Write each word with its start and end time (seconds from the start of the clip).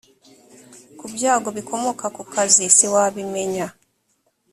ku 0.97 1.05
byago 1.13 1.49
bikomoka 1.57 2.05
ku 2.15 2.23
kazi 2.33 2.63
siwabimenya 2.75 3.67